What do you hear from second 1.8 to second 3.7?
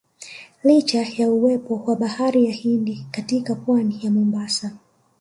wa bahari ya Hindi katika